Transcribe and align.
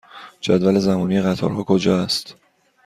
جدول 0.41 0.79
زمانی 0.79 1.21
قطارها 1.21 1.63
کجا 1.63 2.03
است؟ 2.03 2.35